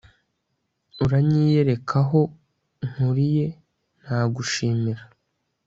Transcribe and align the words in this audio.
uranyiyerekaaho 1.03 2.21
nkuriye, 2.89 3.47
nagushimira 4.03 5.03